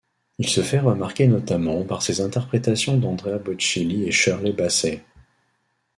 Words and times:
Il 0.39 0.49
se 0.49 0.61
fait 0.61 0.79
remarquer 0.79 1.27
notamment 1.27 1.83
par 1.83 2.01
ses 2.01 2.21
interprétations 2.21 2.97
d'Andrea 2.97 3.37
Bocelli 3.37 4.05
et 4.05 4.11
Shirley 4.11 4.51
Bassey. 4.51 5.03